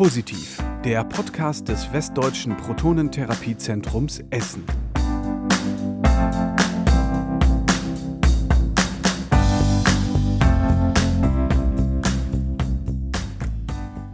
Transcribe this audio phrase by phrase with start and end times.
[0.00, 4.64] Positiv, der Podcast des Westdeutschen Protonentherapiezentrums Essen.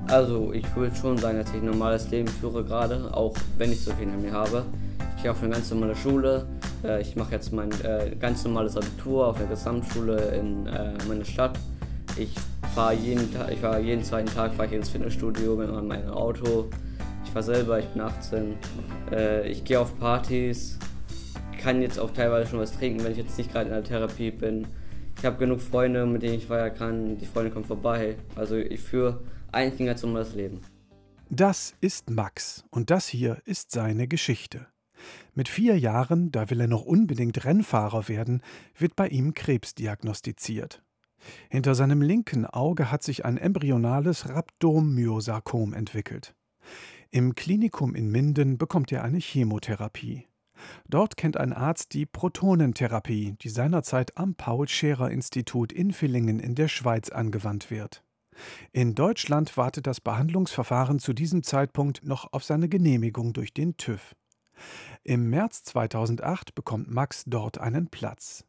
[0.08, 3.84] Also ich würde schon sagen, dass ich ein normales Leben führe gerade, auch wenn ich
[3.84, 4.64] so viel in mir habe.
[5.16, 6.48] Ich gehe auf eine ganz normale Schule.
[6.82, 11.24] Äh, ich mache jetzt mein äh, ganz normales Abitur auf der Gesamtschule in äh, meiner
[11.24, 11.56] Stadt.
[12.16, 12.34] Ich
[12.76, 16.68] fahre jeden Tag, ich fahre jeden zweiten Tag fahre ich ins Fitnessstudio mit meinem Auto.
[17.24, 18.54] Ich fahre selber, ich bin 18.
[19.46, 20.78] Ich gehe auf Partys,
[21.58, 24.30] kann jetzt auch teilweise schon was trinken, wenn ich jetzt nicht gerade in der Therapie
[24.30, 24.66] bin.
[25.16, 27.16] Ich habe genug Freunde, mit denen ich feiern kann.
[27.16, 28.16] Die Freunde kommen vorbei.
[28.34, 30.60] Also ich führe eigentlich ganz normales Leben.
[31.30, 34.66] Das ist Max und das hier ist seine Geschichte.
[35.34, 38.42] Mit vier Jahren, da will er noch unbedingt Rennfahrer werden,
[38.76, 40.82] wird bei ihm Krebs diagnostiziert.
[41.50, 46.34] Hinter seinem linken Auge hat sich ein embryonales Rhabdomyosarkom entwickelt.
[47.10, 50.26] Im Klinikum in Minden bekommt er eine Chemotherapie.
[50.88, 57.10] Dort kennt ein Arzt die Protonentherapie, die seinerzeit am Paul-Scherer-Institut in Villingen in der Schweiz
[57.10, 58.02] angewandt wird.
[58.72, 64.14] In Deutschland wartet das Behandlungsverfahren zu diesem Zeitpunkt noch auf seine Genehmigung durch den TÜV.
[65.02, 68.44] Im März 2008 bekommt Max dort einen Platz.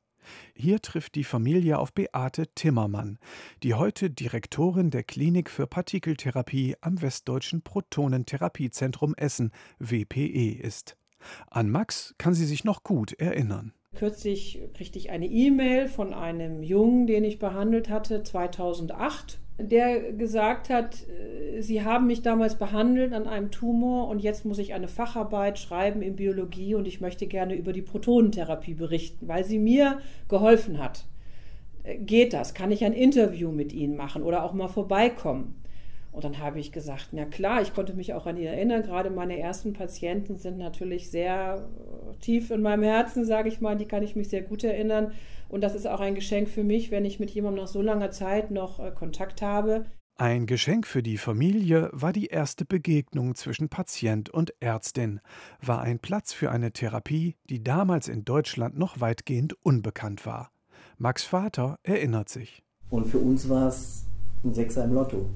[0.55, 3.19] Hier trifft die Familie auf Beate Timmermann,
[3.63, 10.97] die heute Direktorin der Klinik für Partikeltherapie am Westdeutschen Protonentherapiezentrum Essen WPE ist.
[11.49, 13.73] An Max kann sie sich noch gut erinnern.
[13.95, 20.69] Kürzlich kriegte ich eine E-Mail von einem Jungen, den ich behandelt hatte, 2008 der gesagt
[20.69, 24.87] hat, äh, Sie haben mich damals behandelt an einem Tumor und jetzt muss ich eine
[24.87, 29.99] Facharbeit schreiben in Biologie und ich möchte gerne über die Protonentherapie berichten, weil sie mir
[30.29, 31.05] geholfen hat.
[31.83, 32.53] Äh, geht das?
[32.53, 35.55] Kann ich ein Interview mit Ihnen machen oder auch mal vorbeikommen?
[36.11, 38.81] Und dann habe ich gesagt, na klar, ich konnte mich auch an ihn erinnern.
[38.81, 43.75] Gerade meine ersten Patienten sind natürlich sehr äh, tief in meinem Herzen, sage ich mal.
[43.75, 45.11] Die kann ich mich sehr gut erinnern.
[45.49, 48.11] Und das ist auch ein Geschenk für mich, wenn ich mit jemandem nach so langer
[48.11, 49.85] Zeit noch äh, Kontakt habe.
[50.19, 55.19] Ein Geschenk für die Familie war die erste Begegnung zwischen Patient und Ärztin,
[55.61, 60.49] war ein Platz für eine Therapie, die damals in Deutschland noch weitgehend unbekannt war.
[60.97, 62.63] Max Vater erinnert sich.
[62.89, 64.05] Und für uns war es
[64.43, 65.27] ein Sechser im Lotto.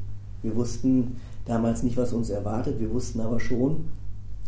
[0.41, 2.79] Wir wussten damals nicht, was uns erwartet.
[2.79, 3.87] Wir wussten aber schon,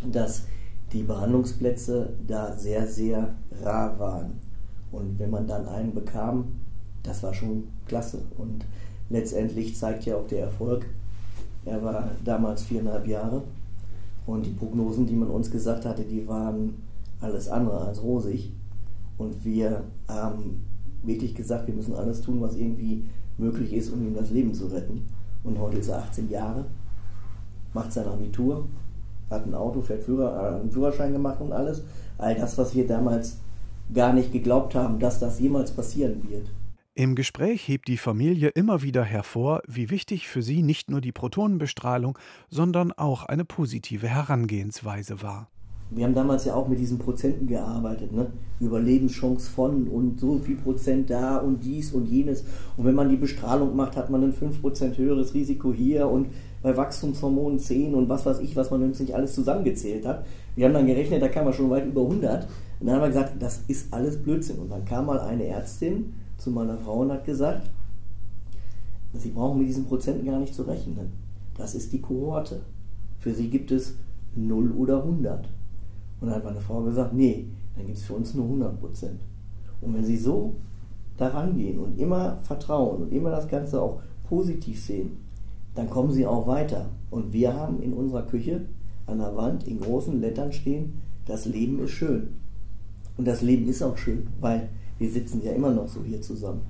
[0.03, 0.47] dass
[0.91, 4.39] die Behandlungsplätze da sehr, sehr rar waren.
[4.93, 6.45] Und wenn man dann einen bekam,
[7.01, 8.19] das war schon klasse.
[8.37, 8.65] Und
[9.09, 10.85] letztendlich zeigt ja auch der Erfolg.
[11.65, 13.43] Er war damals viereinhalb Jahre
[14.25, 16.75] und die Prognosen, die man uns gesagt hatte, die waren
[17.19, 18.51] alles andere als rosig.
[19.17, 20.63] Und wir haben
[21.03, 23.03] wirklich gesagt, wir müssen alles tun, was irgendwie
[23.37, 25.05] möglich ist, um ihm das Leben zu retten.
[25.43, 26.65] Und heute ist er 18 Jahre,
[27.73, 28.65] macht sein Abitur,
[29.29, 31.83] hat ein Auto, fährt Führer, äh, einen Führerschein gemacht und alles.
[32.17, 33.37] All das, was wir damals
[33.93, 36.51] gar nicht geglaubt haben, dass das jemals passieren wird.
[36.95, 41.11] Im Gespräch hebt die Familie immer wieder hervor, wie wichtig für sie nicht nur die
[41.11, 45.49] Protonenbestrahlung, sondern auch eine positive Herangehensweise war
[45.91, 48.27] wir haben damals ja auch mit diesen Prozenten gearbeitet, ne?
[48.59, 52.43] Überlebenschance von und so viel Prozent da und dies und jenes.
[52.77, 56.27] Und wenn man die Bestrahlung macht, hat man ein 5% höheres Risiko hier und
[56.61, 60.25] bei Wachstumshormonen 10 und was weiß ich, was man uns nicht alles zusammengezählt hat.
[60.55, 62.47] Wir haben dann gerechnet, da kam man schon weit über 100.
[62.79, 64.59] Und dann haben wir gesagt, das ist alles Blödsinn.
[64.59, 67.69] Und dann kam mal eine Ärztin zu meiner Frau und hat gesagt,
[69.15, 71.11] Sie brauchen mit diesen Prozenten gar nicht zu rechnen.
[71.55, 72.61] Das ist die Kohorte.
[73.19, 73.95] Für Sie gibt es
[74.35, 75.47] 0 oder 100.
[76.23, 79.19] Und dann hat meine Frau gesagt, nee, dann gibt es für uns nur 100 Prozent.
[79.81, 80.55] Und wenn Sie so
[81.17, 85.17] daran gehen und immer vertrauen und immer das Ganze auch positiv sehen,
[85.75, 86.85] dann kommen Sie auch weiter.
[87.09, 88.61] Und wir haben in unserer Küche
[89.05, 92.35] an der Wand in großen Lettern stehen, das Leben ist schön.
[93.17, 94.69] Und das Leben ist auch schön, weil
[94.99, 96.61] wir sitzen ja immer noch so hier zusammen.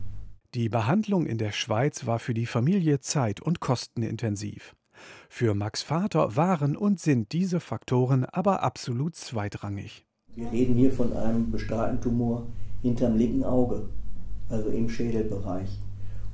[0.55, 4.73] Die Behandlung in der Schweiz war für die Familie zeit- und kostenintensiv.
[5.29, 10.05] Für Max Vater waren und sind diese Faktoren aber absolut zweitrangig.
[10.35, 12.47] Wir reden hier von einem bestrahlten Tumor
[12.81, 13.89] hinterm linken Auge,
[14.49, 15.69] also im Schädelbereich.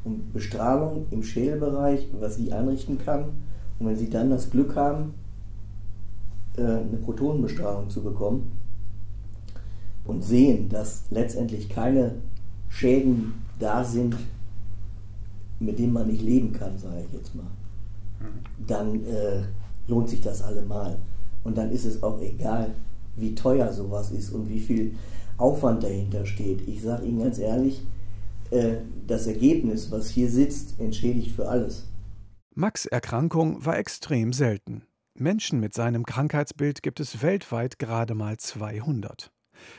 [0.04, 3.26] Und Bestrahlung im Schädelbereich, was sie anrichten kann,
[3.80, 5.14] und wenn sie dann das Glück haben,
[6.58, 8.52] äh, eine Protonenbestrahlung zu bekommen
[10.06, 12.16] und sehen, dass letztendlich keine
[12.70, 14.16] Schäden da sind,
[15.60, 17.48] mit denen man nicht leben kann, sage ich jetzt mal
[18.66, 19.44] dann äh,
[19.88, 20.98] lohnt sich das allemal.
[21.44, 22.74] Und dann ist es auch egal,
[23.16, 24.96] wie teuer sowas ist und wie viel
[25.38, 26.68] Aufwand dahinter steht.
[26.68, 27.82] Ich sage Ihnen ganz ehrlich,
[28.52, 28.78] äh,
[29.08, 31.86] das Ergebnis, was hier sitzt, entschädigt für alles.
[32.56, 34.84] Max Erkrankung war extrem selten.
[35.18, 39.32] Menschen mit seinem Krankheitsbild gibt es weltweit gerade mal 200.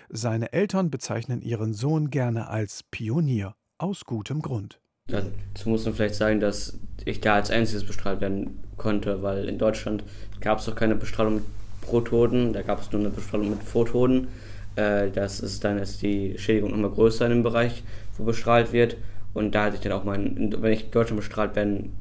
[0.08, 4.80] Seine Eltern bezeichnen ihren Sohn gerne als Pionier, aus gutem Grund.
[5.10, 9.58] Dazu muss man vielleicht sagen, dass ich da als einziges bestrahlt werden konnte, weil in
[9.58, 10.04] Deutschland
[10.40, 11.44] gab es doch keine Bestrahlung mit
[11.80, 14.28] Protonen, da gab es nur eine Bestrahlung mit Photonen.
[14.76, 17.82] Äh, das ist dann ist die Schädigung immer größer in dem Bereich,
[18.16, 18.96] wo bestrahlt wird.
[19.32, 21.92] Und da hätte ich dann auch mein, wenn ich in Deutschland bestrahlt werden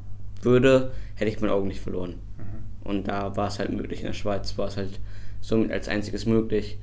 [0.41, 2.15] würde, hätte ich mein Auge nicht verloren.
[2.37, 2.89] Mhm.
[2.89, 4.01] Und da war es halt möglich.
[4.01, 4.99] In der Schweiz war es halt
[5.41, 6.77] somit als einziges möglich,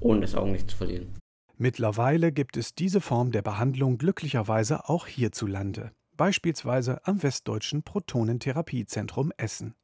[0.00, 1.17] ohne das Augenlicht zu verlieren.
[1.60, 9.74] Mittlerweile gibt es diese Form der Behandlung glücklicherweise auch hierzulande, beispielsweise am Westdeutschen Protonentherapiezentrum Essen.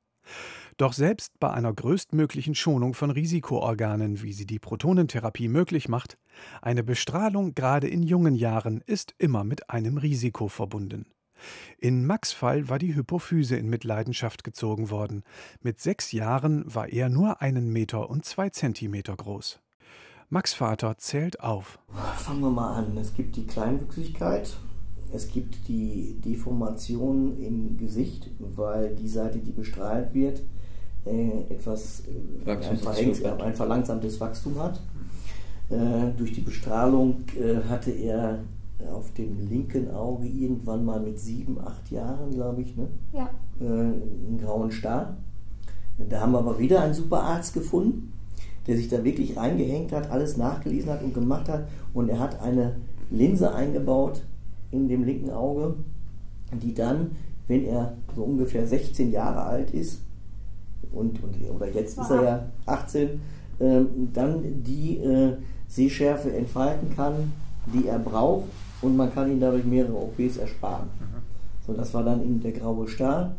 [0.77, 6.17] Doch selbst bei einer größtmöglichen Schonung von Risikoorganen, wie sie die Protonentherapie möglich macht,
[6.63, 11.07] eine Bestrahlung gerade in jungen Jahren ist immer mit einem Risiko verbunden.
[11.79, 15.25] In Max Fall war die Hypophyse in Mitleidenschaft gezogen worden.
[15.61, 19.61] Mit sechs Jahren war er nur einen Meter und zwei Zentimeter groß.
[20.31, 21.79] Max Vater zählt auf.
[22.17, 22.97] Fangen wir mal an.
[22.97, 24.57] Es gibt die Kleinwüchsigkeit,
[25.13, 30.43] es gibt die Deformation im Gesicht, weil die Seite, die bestrahlt wird,
[31.07, 32.03] äh, etwas
[32.47, 34.81] äh, ein, verhängt, ein, verlangsamtes Wachstum hat.
[35.71, 38.41] Äh, durch die Bestrahlung äh, hatte er
[38.93, 42.89] auf dem linken Auge irgendwann mal mit sieben, acht Jahren, glaube ich, ne?
[43.13, 43.31] ja.
[43.61, 45.17] Einen grauen Star.
[46.11, 48.13] Da haben wir aber wieder einen super Arzt gefunden,
[48.67, 51.69] der sich da wirklich reingehängt hat, alles nachgelesen hat und gemacht hat.
[51.93, 52.77] Und er hat eine
[53.11, 54.23] Linse eingebaut
[54.71, 55.75] in dem linken Auge,
[56.63, 57.13] die dann,
[57.47, 60.01] wenn er so ungefähr 16 Jahre alt ist,
[60.93, 63.09] und, und oder jetzt ist er ja 18,
[63.59, 63.81] äh,
[64.13, 65.33] dann die äh,
[65.67, 67.33] Sehschärfe entfalten kann,
[67.67, 68.45] die er braucht
[68.83, 70.89] und man kann ihn dadurch mehrere OPs ersparen.
[71.67, 73.35] So, das war dann eben der graue Star.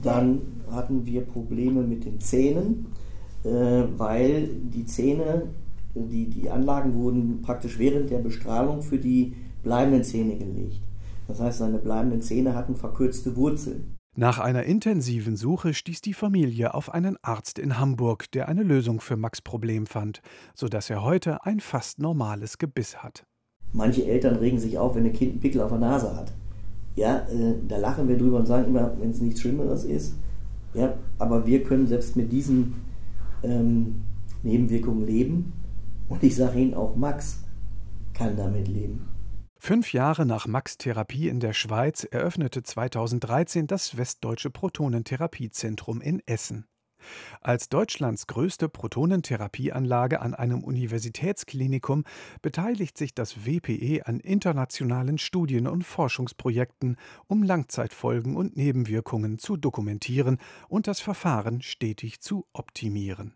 [0.00, 0.40] Dann
[0.70, 3.05] hatten wir Probleme mit den Zähnen, äh,
[3.96, 5.42] weil die Zähne,
[5.94, 10.80] die, die Anlagen wurden praktisch während der Bestrahlung für die bleibenden Zähne gelegt.
[11.28, 13.96] Das heißt, seine bleibenden Zähne hatten verkürzte Wurzeln.
[14.18, 19.00] Nach einer intensiven Suche stieß die Familie auf einen Arzt in Hamburg, der eine Lösung
[19.00, 20.22] für Max Problem fand,
[20.54, 23.26] sodass er heute ein fast normales Gebiss hat.
[23.74, 26.32] Manche Eltern regen sich auf, wenn ein Kind einen Pickel auf der Nase hat.
[26.94, 30.14] Ja, äh, da lachen wir drüber und sagen immer, wenn es nichts Schlimmeres ist.
[30.72, 32.85] Ja, aber wir können selbst mit diesen
[33.42, 34.02] ähm,
[34.42, 35.52] Nebenwirkungen leben.
[36.08, 37.42] Und ich sage Ihnen auch, Max
[38.12, 39.08] kann damit leben.
[39.58, 46.66] Fünf Jahre nach Max Therapie in der Schweiz eröffnete 2013 das Westdeutsche Protonentherapiezentrum in Essen.
[47.40, 52.04] Als Deutschlands größte Protonentherapieanlage an einem Universitätsklinikum
[52.42, 60.38] beteiligt sich das WPE an internationalen Studien und Forschungsprojekten, um Langzeitfolgen und Nebenwirkungen zu dokumentieren
[60.68, 63.34] und das Verfahren stetig zu optimieren.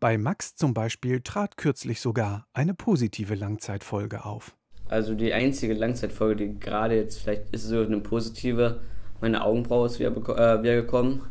[0.00, 4.56] Bei Max zum Beispiel trat kürzlich sogar eine positive Langzeitfolge auf.
[4.88, 8.80] Also die einzige Langzeitfolge, die gerade jetzt, vielleicht ist so eine positive,
[9.20, 11.22] meine Augenbraue ist wieder, äh, wieder gekommen.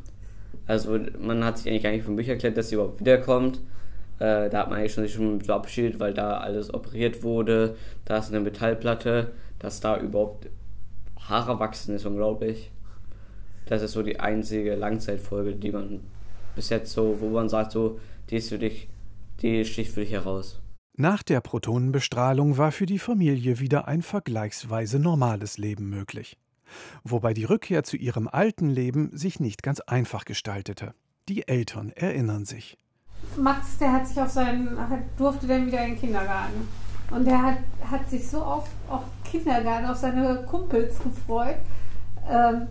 [0.65, 3.57] Also man hat sich eigentlich gar nicht vom Bücher erklärt, dass sie überhaupt wiederkommt.
[4.19, 7.75] Äh, da hat man eigentlich schon, sich schon verabschiedet, weil da alles operiert wurde.
[8.05, 10.49] Da ist eine Metallplatte, dass da überhaupt
[11.19, 12.71] Haare wachsen, ist unglaublich.
[13.65, 16.01] Das ist so die einzige Langzeitfolge, die man
[16.55, 17.99] bis jetzt so, wo man sagt, so,
[18.29, 18.89] die ist für dich,
[19.41, 20.59] die sticht für dich heraus.
[20.95, 26.37] Nach der Protonenbestrahlung war für die Familie wieder ein vergleichsweise normales Leben möglich.
[27.03, 30.93] Wobei die Rückkehr zu ihrem alten Leben sich nicht ganz einfach gestaltete.
[31.29, 32.77] Die Eltern erinnern sich.
[33.37, 34.77] Max, der hat sich auf seinen,
[35.17, 36.67] durfte dann wieder in den Kindergarten.
[37.11, 37.57] Und der hat,
[37.89, 41.57] hat sich so auf, auf Kindergarten, auf seine Kumpels gefreut.
[42.29, 42.67] Ähm,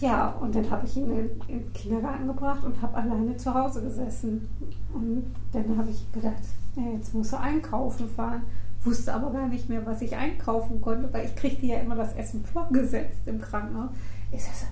[0.00, 3.82] ja, und dann habe ich ihn in, den Kindergarten gebracht und habe alleine zu Hause
[3.82, 4.48] gesessen.
[4.92, 6.42] Und dann habe ich gedacht,
[6.76, 8.42] ja, jetzt musst du einkaufen fahren.
[8.86, 12.14] Wusste aber gar nicht mehr, was ich einkaufen konnte, weil ich kriegte ja immer das
[12.14, 13.90] Essen vorgesetzt im Krankenhaus.
[14.30, 14.66] Ich sage so,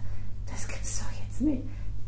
[0.52, 1.64] das gibt's doch jetzt nicht.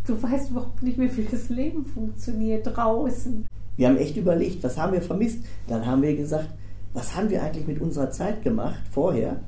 [0.06, 3.46] Du weißt überhaupt nicht mehr, wie das Leben funktioniert draußen.
[3.76, 5.44] Wir haben echt überlegt, was haben wir vermisst?
[5.66, 6.48] Dann haben wir gesagt,
[6.94, 9.40] was haben wir eigentlich mit unserer Zeit gemacht vorher,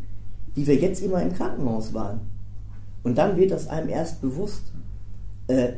[0.57, 2.21] die wir jetzt immer im Krankenhaus waren?
[3.05, 4.73] Und dann wird das einem erst bewusst,
[5.47, 5.75] äh,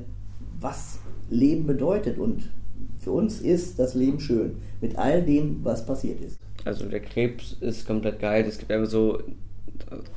[0.58, 2.18] was Leben bedeutet.
[2.18, 2.50] Und
[2.99, 6.38] für uns ist das Leben schön, mit all dem, was passiert ist.
[6.64, 8.47] Also der Krebs ist komplett geheilt.
[8.47, 9.23] Es gibt einfach so,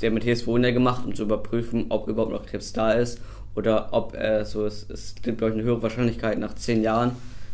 [0.01, 3.21] der MTS Wunder gemacht, um zu überprüfen, ob überhaupt noch Krebs da ist
[3.55, 7.11] oder ob äh, so es, es gibt glaube ich eine höhere Wahrscheinlichkeit nach zehn Jahren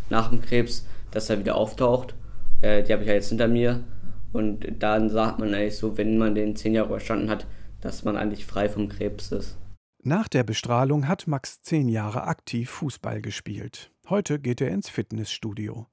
[0.10, 2.16] nach dem Krebs, dass er wieder auftaucht.
[2.62, 3.84] Äh, die habe ich ja jetzt hinter mir
[4.32, 7.46] und dann sagt man eigentlich so, wenn man den zehn Jahre überstanden hat,
[7.82, 9.58] dass man eigentlich frei vom Krebs ist.
[10.02, 13.92] Nach der Bestrahlung hat Max zehn Jahre aktiv Fußball gespielt.
[14.08, 15.88] Heute geht er ins Fitnessstudio.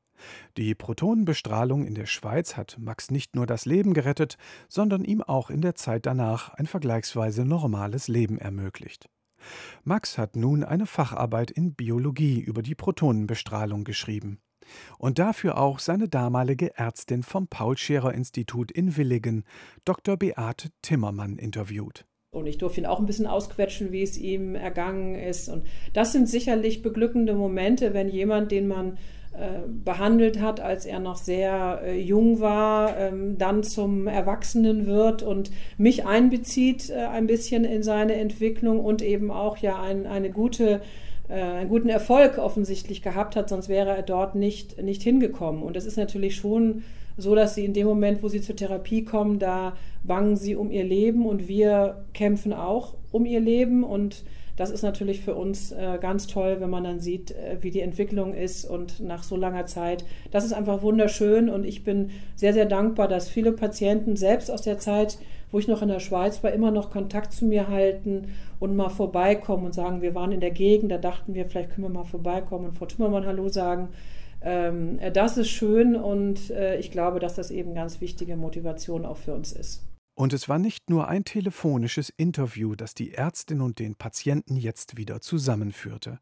[0.56, 4.36] Die Protonenbestrahlung in der Schweiz hat Max nicht nur das Leben gerettet,
[4.68, 9.08] sondern ihm auch in der Zeit danach ein vergleichsweise normales Leben ermöglicht.
[9.84, 14.40] Max hat nun eine Facharbeit in Biologie über die Protonenbestrahlung geschrieben
[14.98, 19.44] und dafür auch seine damalige Ärztin vom Paul-Scherer-Institut in Willigen,
[19.84, 20.16] Dr.
[20.16, 22.04] Beate Timmermann, interviewt.
[22.30, 25.48] Und ich durfte ihn auch ein bisschen ausquetschen, wie es ihm ergangen ist.
[25.48, 28.98] Und das sind sicherlich beglückende Momente, wenn jemand, den man
[29.84, 35.50] behandelt hat, als er noch sehr äh, jung war, ähm, dann zum Erwachsenen wird und
[35.76, 40.80] mich einbezieht äh, ein bisschen in seine Entwicklung und eben auch ja ein, eine gute
[41.28, 45.60] einen guten Erfolg offensichtlich gehabt hat, sonst wäre er dort nicht, nicht hingekommen.
[45.64, 46.84] Und es ist natürlich schon
[47.16, 49.72] so, dass sie in dem Moment, wo sie zur Therapie kommen, da
[50.04, 54.22] bangen sie um ihr Leben und wir kämpfen auch um ihr Leben und
[54.56, 57.80] das ist natürlich für uns äh, ganz toll, wenn man dann sieht, äh, wie die
[57.80, 60.04] Entwicklung ist und nach so langer Zeit.
[60.30, 64.62] Das ist einfach wunderschön und ich bin sehr, sehr dankbar, dass viele Patienten selbst aus
[64.62, 65.18] der Zeit,
[65.50, 68.88] wo ich noch in der Schweiz war, immer noch Kontakt zu mir halten und mal
[68.88, 72.04] vorbeikommen und sagen, wir waren in der Gegend, da dachten wir, vielleicht können wir mal
[72.04, 73.88] vorbeikommen und Frau Timmermann Hallo sagen.
[74.42, 79.04] Ähm, äh, das ist schön und äh, ich glaube, dass das eben ganz wichtige Motivation
[79.04, 79.82] auch für uns ist.
[80.16, 84.96] Und es war nicht nur ein telefonisches Interview, das die Ärztin und den Patienten jetzt
[84.96, 86.20] wieder zusammenführte.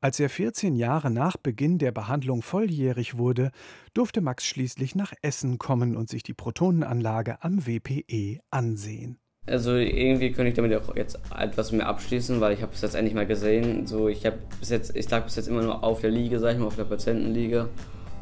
[0.00, 3.52] Als er 14 Jahre nach Beginn der Behandlung volljährig wurde,
[3.94, 9.20] durfte Max schließlich nach Essen kommen und sich die Protonenanlage am WPE ansehen.
[9.46, 12.96] Also irgendwie könnte ich damit auch jetzt etwas mehr abschließen, weil ich habe es jetzt
[12.96, 13.86] endlich mal gesehen.
[13.86, 16.54] So, ich habe bis jetzt, ich lag bis jetzt immer nur auf der Liege, sag
[16.54, 17.68] ich mal, auf der Patientenliege.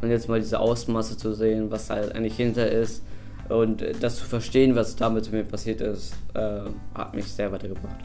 [0.02, 3.02] Und jetzt mal diese Ausmaße zu sehen, was da eigentlich hinter ist,
[3.48, 6.60] und das zu verstehen, was damit mit mir passiert ist, äh,
[6.94, 7.96] hat mich sehr weitergebracht.